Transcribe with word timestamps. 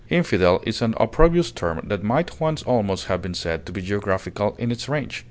Infidel 0.09 0.63
is 0.65 0.81
an 0.81 0.95
opprobrious 0.99 1.51
term 1.51 1.79
that 1.83 2.01
might 2.03 2.39
once 2.41 2.63
almost 2.63 3.05
have 3.05 3.21
been 3.21 3.35
said 3.35 3.67
to 3.67 3.71
be 3.71 3.83
geographical 3.83 4.55
in 4.57 4.71
its 4.71 4.89
range. 4.89 5.19